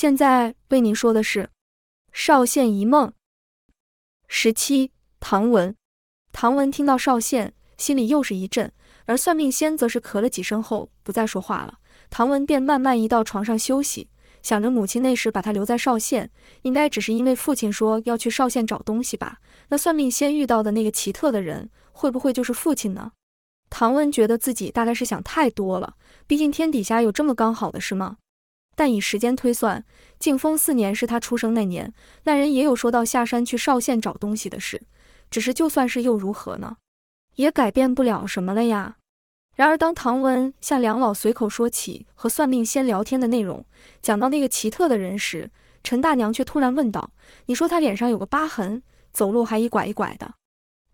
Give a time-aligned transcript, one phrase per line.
[0.00, 1.42] 现在为您说的是
[2.12, 3.08] 《少县一梦》
[4.28, 4.92] 十七。
[5.18, 5.74] 唐文，
[6.30, 8.72] 唐文听到少县，心里又是一震，
[9.06, 11.80] 而算命仙则是咳了几声后不再说话了。
[12.10, 14.08] 唐文便慢慢移到床上休息，
[14.40, 16.30] 想着母亲那时把他留在少县，
[16.62, 19.38] 应该只是因为父亲说要去少县找东西吧。
[19.70, 23.10] 那算命仙遇到的那个奇特的人，会不会就是父亲呢？
[23.68, 25.96] 唐文觉得自己大概是想太多了，
[26.28, 28.18] 毕竟天底下有这么刚好的事吗？
[28.78, 29.84] 但以时间推算，
[30.20, 31.92] 靖丰四年是他出生那年，
[32.22, 34.80] 那人也有说到下山去少县找东西的事。
[35.28, 36.76] 只是就算是又如何呢？
[37.34, 38.98] 也改变不了什么了呀。
[39.56, 43.64] 然而当唐文向梁老随口说起和算命仙聊天的内容，
[44.00, 45.50] 讲到那个奇特的人时，
[45.82, 47.10] 陈大娘却突然问道
[47.46, 48.80] ：“你说他脸上有个疤痕，
[49.12, 50.34] 走路还一拐一拐的？”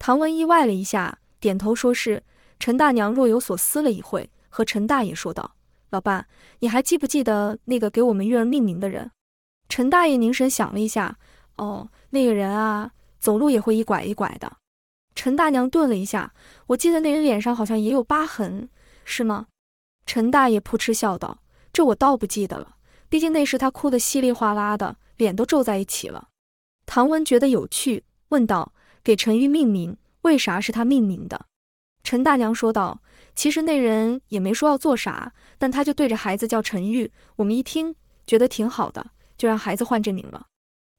[0.01, 2.23] 唐文意外了一下，点头说是。
[2.59, 5.55] 陈大娘若有所思了一会，和陈大爷说道
[5.95, 6.27] ：“老爸，
[6.59, 9.13] 你还记不记得那个给我们玉儿命名的人？”
[9.71, 11.17] 陈大爷凝神想了一下
[11.57, 14.57] ：“哦，那个人啊，走路也会一拐一拐的。”
[15.15, 16.35] 陈大娘顿了一下
[16.67, 18.69] ：“我记得那人脸上好像也有疤痕，
[19.05, 19.47] 是吗？”
[20.05, 21.39] 陈大爷扑哧笑道
[21.73, 22.77] ：“这我倒不记得了，
[23.09, 26.31] 毕竟那时他哭得稀里哗啦的，脸都皱在一起了。”
[26.85, 28.73] 唐文觉得有趣，问道
[29.05, 31.47] ：“给陈玉命名，为啥是他命名的？”
[32.05, 33.01] 陈大娘说道
[33.35, 37.11] ：“其实那人也没说要做啥，但他就对着孩子叫陈玉。
[37.37, 37.97] 我们一听
[38.27, 39.05] 觉得挺好的，
[39.39, 40.47] 就让孩子换这名了。”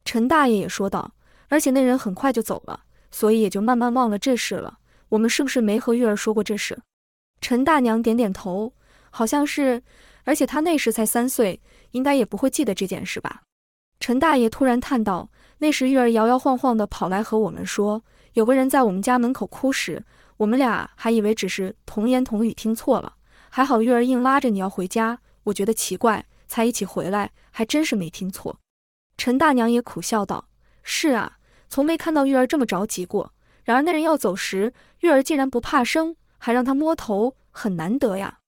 [0.04, 1.14] 陈大爷也说道
[1.48, 2.82] ：“而且那人很快就走了，
[3.12, 4.80] 所以也就慢慢忘了这事了。
[5.10, 6.78] 我们是不是没和玉儿说过这事？”
[7.40, 8.74] 陈大娘点点头，
[9.12, 9.84] 好像是。
[10.24, 13.44] 而且他那时才三岁，应该也不会记得这件事吧？
[14.00, 18.04] 陈大爷突然叹道：“那时玉儿摇摇晃晃地跑来和我们说，
[18.34, 20.04] 有个人在我们家门口哭时。”
[20.38, 23.16] 我们俩还以为只是童言童语听错了，
[23.50, 28.60] 还好玉儿硬拉着你要回家，我觉得奇怪，才一起回来，还真是没听错。
[29.18, 30.50] 陈大娘也苦笑道
[30.84, 31.38] ：“是啊，
[31.70, 33.34] 从没看到玉儿这么着急过。
[33.64, 38.40] 然而那人要走时，玉儿竟然不怕生，还让他摸头，很难得呀。”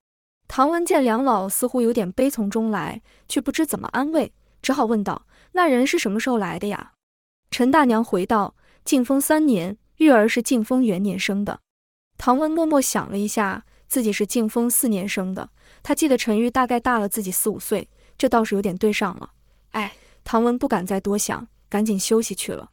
[0.49, 6.91] 唐文见梁老似乎有点悲从中来，却不知怎么安慰，只好问道：“那人是什么时候来的呀？”
[7.49, 11.61] 陈大娘回道：“靖封三年，玉儿是靖封元年生的。”
[12.17, 15.49] 唐文默默想了一下，自己是靖风四年生的，
[15.83, 19.31] 他记得陈玉大概大了自己四五岁，这倒是有点对上了。
[19.71, 22.71] 哎，唐文不敢再多想，赶紧休息去了。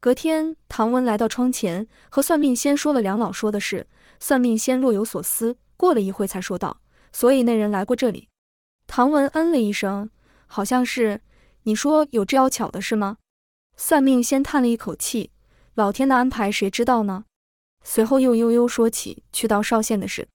[0.00, 3.86] 隔天，唐文来到窗前，和算命仙说了梁老说的事。
[4.18, 6.80] 算命仙若有所思，过了一会才说道
[7.12, 8.28] ：“所以那人来过这里。”
[8.86, 10.10] 唐文嗯了一声，
[10.46, 11.20] 好像是。
[11.62, 13.18] 你说有这要巧的事吗？
[13.76, 15.30] 算命仙叹了一口气
[15.74, 17.24] ：“老天的安排，谁知道呢？”
[17.84, 20.28] 随后又悠悠说起去到少县的事。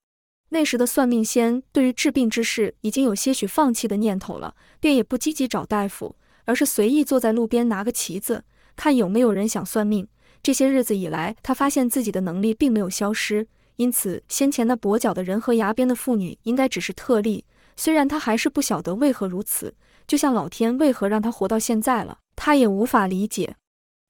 [0.50, 8.44] 那时的算命仙对于治病之事已经有些许放弃的念头了，便也不积极找大夫，而是随意坐在路边拿个旗子，
[8.75, 10.07] 看有没有人想算命。
[10.44, 17.44] 这些日子以来，他发现自己的能力并没有消失，因此先前那跛脚的人和崖边的妇女应该只是特例。
[17.75, 19.73] 虽然他还是不晓得为何如此，
[20.07, 23.56] 就像老天为何让他活到现在了，他也无法理解。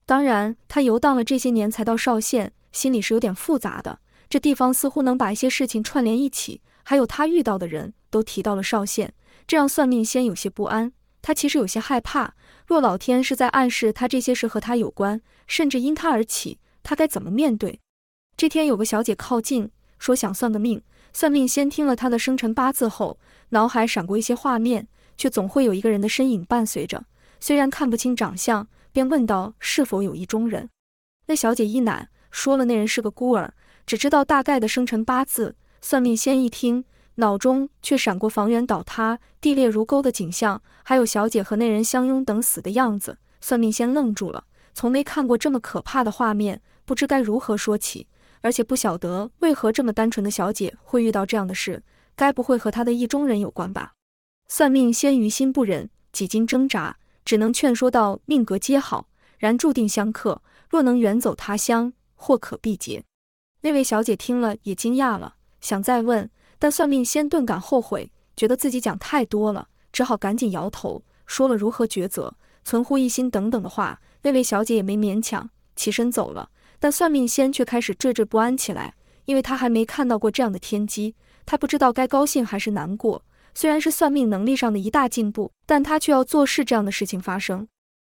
[0.04, 2.52] 当然，他游荡了这些年才到少县。
[2.76, 9.14] 心里是有点复杂的，这地方似乎能把一些事情串联一起，还有他遇到的人都提到了少县，
[9.46, 10.92] 这让算命仙有些不安。
[11.22, 12.34] 他其实有些害怕，
[12.66, 17.80] 若老天是在暗示他这些事和他有关，甚至因他而起，他该怎么面对？
[18.36, 20.82] 这天有个小姐靠近，说想算个命。
[21.14, 24.86] 算命仙听了他的生辰八字后，脑海闪过一些画面，
[25.16, 27.06] 却总会有一个人的身影伴随着，
[27.40, 30.68] 虽然看不清长相，便问道是否有意中人。
[31.24, 32.06] 那小姐一恼。
[32.36, 33.54] 说了，那人是个孤儿，
[33.86, 35.56] 只知道大概的生辰八字。
[35.80, 43.16] 算命仙一听，脑中却闪过房源倒塌、地裂如沟的景象，还有小姐和那人相拥等死的样子。
[43.40, 48.06] 算命仙愣住了，从没看过这么可怕的画面，不知该如何说起，
[48.42, 51.82] 而且不晓得为何这么单纯的小姐会遇到这样的事，
[52.14, 53.94] 该不会和她的意中人有关吧？
[54.46, 59.08] 算命仙于心不忍，几经挣扎，只能劝说道：“命格皆好，
[59.38, 63.04] 然注定相克，若能远走他乡。”或可必结。
[63.60, 66.28] 那位小姐听了也惊讶了，想再问，
[66.58, 72.34] 但算命仙顿感后悔，觉得自己讲太多了，只好赶紧摇头，说了如何抉择、
[72.64, 74.00] 存乎一心等等的话。
[74.22, 76.50] 那位小姐也没勉强，起身走了。
[76.78, 81.14] 但算命仙却开始惴惴不安起来，因为他还没看到过这样的天机，
[81.44, 83.24] 他不知道该高兴还是难过。
[83.54, 87.66] 虽然是算命能力上的一大进步，但他却要做事这样的事情发生。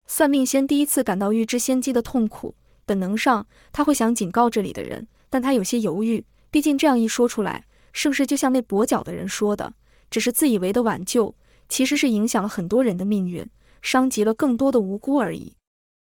[0.06, 2.56] 算命仙第一次感到预知先机的痛苦。
[2.90, 6.26] 本能上他会想警告这里的人，但他有些犹豫。
[6.50, 9.74] 毕竟这样一说出来，是不是就像那跛脚的人说的，
[10.10, 11.36] 只是自以为的挽救，
[11.68, 13.48] 其实是影响了很多人的命运。
[13.82, 15.54] 伤及了更多的无辜而已。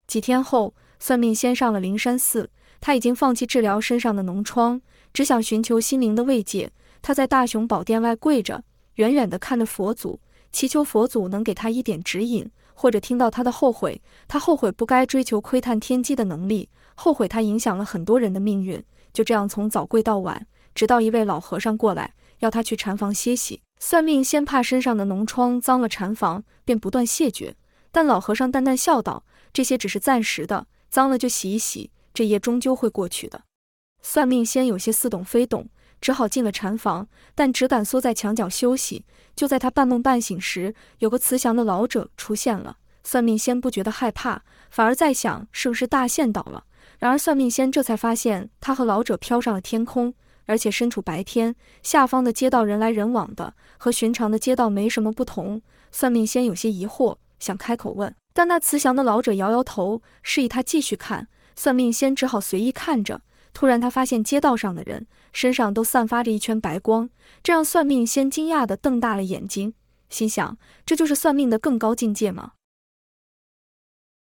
[0.07, 2.51] 几天后，算命先上了灵山寺，
[2.81, 4.83] 他已经放弃治疗身上的脓疮，
[5.15, 6.71] 只想寻求心灵的慰藉。
[7.01, 8.63] 他在大雄宝殿外跪着，
[8.97, 10.21] 远远地看着佛祖，
[10.53, 14.01] 祈求佛祖能给他一点指引，或者听到他的后悔。
[14.29, 18.83] 他后悔不该追求窥探天机的能力，后悔他影响了很多人的命运。
[19.13, 23.63] 就这样，从早跪到晚，直到一位老和尚过来，要他去禅房歇息。
[23.79, 27.57] 算命先怕身上的脓疮脏了禅房，便不断谢绝。
[27.91, 33.43] 但老和尚淡淡笑道：“这些只是暂时的，脏了就洗一洗，这夜终究会过去的。”
[34.01, 35.69] 算命先有些似懂非懂，
[36.03, 39.07] 只好进了禅房，但只敢缩在墙角休息。
[39.35, 42.77] 就在他半梦半醒时，有个慈祥的老者出现了。
[43.05, 46.65] 算命先不觉得害怕，反而在想是不是大限到了。
[46.99, 50.13] 然而算命先这才发现，他和老者飘上了天空，
[50.47, 55.63] 而且身处白天，下方的街道人来人往的，和寻常的街道没什么不同。
[55.91, 57.17] 算命先有些疑惑。
[57.39, 61.27] 想开口问，但那慈祥的老者摇摇头，示意他继续看。
[61.57, 63.21] 算命仙只好随意看着。
[63.53, 67.11] 突然，他发现街道上的人身上都散发着一圈白光，
[67.43, 69.75] 这让算命先惊讶地瞪大了眼睛，
[70.09, 70.57] 心想：
[70.87, 72.53] 这就是算命的更高境界吗？